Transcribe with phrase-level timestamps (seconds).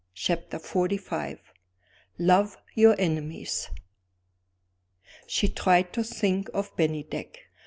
[0.15, 1.37] Chapter XLV.
[2.17, 3.69] Love Your Enemies.
[5.27, 7.37] She tried to think of Bennydeck.